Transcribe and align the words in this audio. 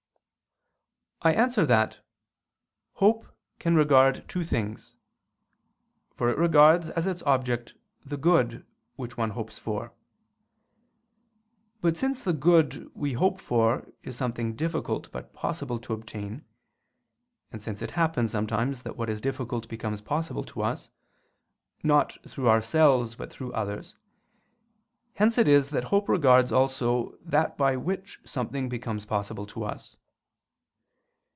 I 1.23 1.33
answer 1.35 1.67
that, 1.67 1.99
Hope 2.93 3.27
can 3.59 3.75
regard 3.75 4.27
two 4.27 4.43
things. 4.43 4.95
For 6.17 6.29
it 6.31 6.37
regards 6.39 6.89
as 6.89 7.05
its 7.05 7.21
object, 7.27 7.75
the 8.03 8.17
good 8.17 8.65
which 8.95 9.17
one 9.17 9.29
hopes 9.29 9.59
for. 9.59 9.93
But 11.79 11.95
since 11.95 12.23
the 12.23 12.33
good 12.33 12.89
we 12.95 13.13
hope 13.13 13.39
for 13.39 13.87
is 14.01 14.17
something 14.17 14.55
difficult 14.55 15.11
but 15.11 15.31
possible 15.31 15.77
to 15.81 15.93
obtain; 15.93 16.43
and 17.51 17.61
since 17.61 17.83
it 17.83 17.91
happens 17.91 18.31
sometimes 18.31 18.81
that 18.81 18.97
what 18.97 19.07
is 19.07 19.21
difficult 19.21 19.69
becomes 19.69 20.01
possible 20.01 20.43
to 20.45 20.63
us, 20.63 20.89
not 21.83 22.17
through 22.27 22.49
ourselves 22.49 23.13
but 23.13 23.31
through 23.31 23.53
others; 23.53 23.95
hence 25.13 25.37
it 25.37 25.47
is 25.47 25.69
that 25.69 25.83
hope 25.83 26.09
regards 26.09 26.51
also 26.51 27.15
that 27.21 27.59
by 27.59 27.77
which 27.77 28.19
something 28.25 28.67
becomes 28.67 29.05
possible 29.05 29.45
to 29.45 29.63
us. 29.63 29.95